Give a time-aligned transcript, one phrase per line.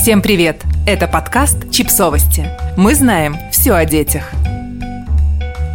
[0.00, 0.62] Всем привет!
[0.86, 2.46] Это подкаст «Чипсовости».
[2.78, 4.30] Мы знаем все о детях.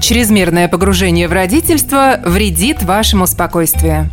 [0.02, 4.10] Чрезмерное погружение в родительство вредит вашему спокойствию.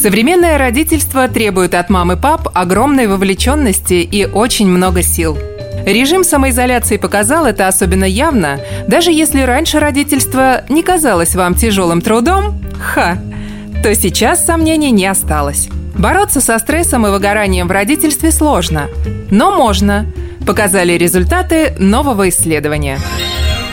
[0.00, 5.36] Современное родительство требует от мам и пап огромной вовлеченности и очень много сил.
[5.84, 12.62] Режим самоизоляции показал это особенно явно, даже если раньше родительство не казалось вам тяжелым трудом,
[12.80, 13.18] ха,
[13.82, 15.68] то сейчас сомнений не осталось.
[15.96, 18.88] Бороться со стрессом и выгоранием в родительстве сложно,
[19.30, 20.06] но можно,
[20.46, 22.98] показали результаты нового исследования.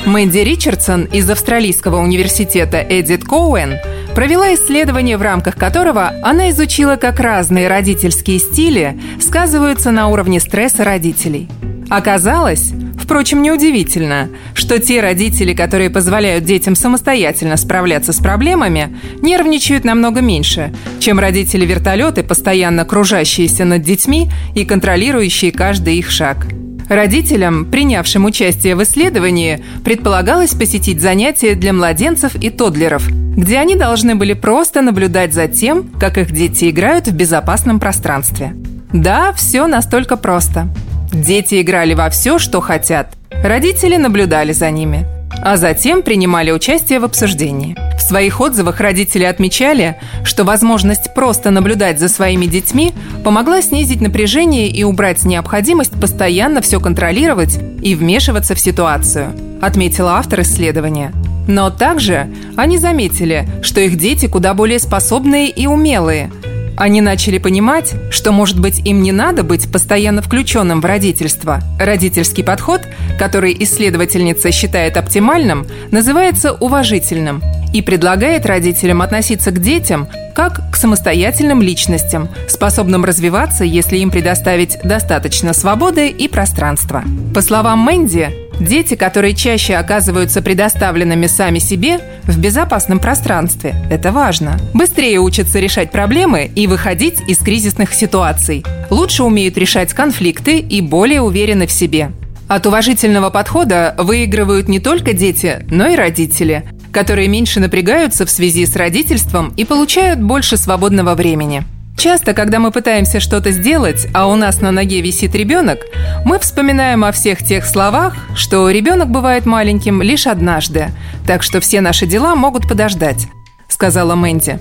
[0.05, 3.77] Мэнди Ричардсон из Австралийского университета Эдит Коуэн
[4.15, 10.83] провела исследование, в рамках которого она изучила, как разные родительские стили сказываются на уровне стресса
[10.83, 11.49] родителей.
[11.89, 12.71] Оказалось,
[13.09, 20.71] Впрочем, неудивительно, что те родители, которые позволяют детям самостоятельно справляться с проблемами, нервничают намного меньше,
[20.99, 26.45] чем родители-вертолеты, постоянно кружащиеся над детьми и контролирующие каждый их шаг.
[26.87, 34.13] Родителям, принявшим участие в исследовании, предполагалось посетить занятия для младенцев и тодлеров, где они должны
[34.13, 38.53] были просто наблюдать за тем, как их дети играют в безопасном пространстве.
[38.93, 40.71] Да, все настолько просто–
[41.13, 43.13] Дети играли во все, что хотят.
[43.43, 45.05] Родители наблюдали за ними,
[45.41, 47.75] а затем принимали участие в обсуждении.
[47.97, 52.93] В своих отзывах родители отмечали, что возможность просто наблюдать за своими детьми
[53.23, 60.41] помогла снизить напряжение и убрать необходимость постоянно все контролировать и вмешиваться в ситуацию, отметила автор
[60.41, 61.11] исследования.
[61.47, 66.31] Но также они заметили, что их дети куда более способные и умелые–
[66.79, 71.59] они начали понимать, что, может быть, им не надо быть постоянно включенным в родительство.
[71.77, 72.81] Родительский подход,
[73.19, 81.61] который исследовательница считает оптимальным, называется уважительным и предлагает родителям относиться к детям как к самостоятельным
[81.61, 87.03] личностям, способным развиваться, если им предоставить достаточно свободы и пространства.
[87.33, 93.75] По словам Мэнди, Дети, которые чаще оказываются предоставленными сами себе в безопасном пространстве.
[93.89, 94.59] Это важно.
[94.73, 98.65] Быстрее учатся решать проблемы и выходить из кризисных ситуаций.
[98.89, 102.11] Лучше умеют решать конфликты и более уверены в себе.
[102.47, 108.65] От уважительного подхода выигрывают не только дети, но и родители, которые меньше напрягаются в связи
[108.65, 111.63] с родительством и получают больше свободного времени.
[111.99, 115.79] Часто, когда мы пытаемся что-то сделать, а у нас на ноге висит ребенок,
[116.23, 120.91] мы вспоминаем о всех тех словах, что ребенок бывает маленьким лишь однажды,
[121.27, 123.27] так что все наши дела могут подождать,
[123.67, 124.59] сказала Мэнди.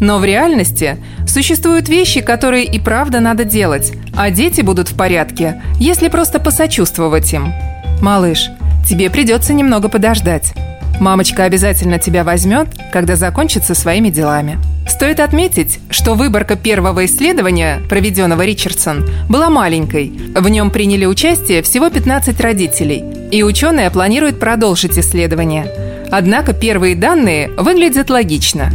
[0.00, 5.60] Но в реальности существуют вещи, которые и правда надо делать, а дети будут в порядке,
[5.80, 7.52] если просто посочувствовать им.
[8.00, 8.46] Малыш,
[8.88, 10.54] тебе придется немного подождать.
[11.00, 14.58] Мамочка обязательно тебя возьмет, когда закончит со своими делами.
[14.88, 20.06] Стоит отметить, что выборка первого исследования, проведенного Ричардсон, была маленькой.
[20.34, 25.66] В нем приняли участие всего 15 родителей, и ученые планируют продолжить исследование.
[26.10, 28.70] Однако первые данные выглядят логично.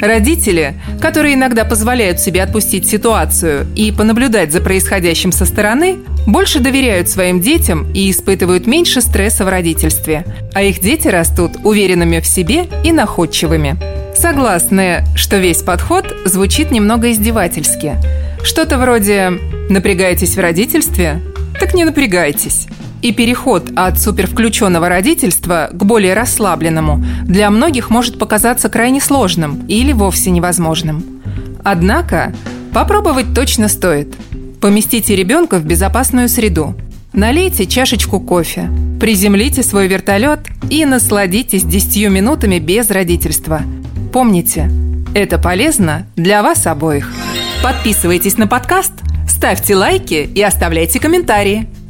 [0.00, 5.96] Родители, которые иногда позволяют себе отпустить ситуацию и понаблюдать за происходящим со стороны,
[6.26, 12.20] больше доверяют своим детям и испытывают меньше стресса в родительстве, а их дети растут уверенными
[12.20, 13.76] в себе и находчивыми.
[14.14, 17.96] Согласны, что весь подход звучит немного издевательски.
[18.42, 19.32] Что-то вроде
[19.70, 21.20] «напрягаетесь в родительстве?
[21.58, 22.66] Так не напрягайтесь».
[23.06, 29.92] И переход от супервключенного родительства к более расслабленному для многих может показаться крайне сложным или
[29.92, 31.04] вовсе невозможным.
[31.62, 32.34] Однако
[32.72, 34.12] попробовать точно стоит.
[34.60, 36.74] Поместите ребенка в безопасную среду.
[37.12, 38.68] Налейте чашечку кофе,
[38.98, 43.62] приземлите свой вертолет и насладитесь 10 минутами без родительства.
[44.12, 44.68] Помните,
[45.14, 47.12] это полезно для вас обоих.
[47.62, 48.94] Подписывайтесь на подкаст,
[49.28, 51.68] ставьте лайки и оставляйте комментарии.